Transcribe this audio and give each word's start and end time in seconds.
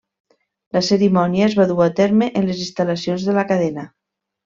La 0.77 0.81
cerimònia 0.87 1.45
es 1.49 1.57
va 1.61 1.67
dur 1.73 1.79
a 1.89 1.91
terme 2.01 2.33
en 2.43 2.49
les 2.51 2.67
instal·lacions 2.67 3.31
de 3.31 3.41
la 3.41 3.49
cadena. 3.55 3.89